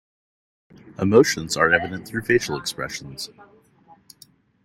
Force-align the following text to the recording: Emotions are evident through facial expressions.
Emotions 0.97 1.55
are 1.55 1.71
evident 1.71 2.07
through 2.07 2.23
facial 2.23 2.57
expressions. 2.57 3.29